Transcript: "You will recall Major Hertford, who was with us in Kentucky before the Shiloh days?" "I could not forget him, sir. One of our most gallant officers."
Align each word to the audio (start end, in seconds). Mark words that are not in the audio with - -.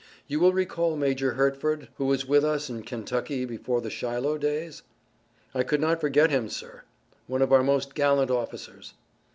"You 0.25 0.39
will 0.39 0.51
recall 0.51 0.95
Major 0.95 1.33
Hertford, 1.33 1.89
who 1.97 2.05
was 2.07 2.25
with 2.27 2.43
us 2.43 2.71
in 2.71 2.81
Kentucky 2.81 3.45
before 3.45 3.81
the 3.81 3.91
Shiloh 3.91 4.39
days?" 4.39 4.81
"I 5.53 5.61
could 5.61 5.79
not 5.79 6.01
forget 6.01 6.31
him, 6.31 6.49
sir. 6.49 6.81
One 7.27 7.43
of 7.43 7.53
our 7.53 7.61
most 7.61 7.93
gallant 7.93 8.31
officers." 8.31 8.95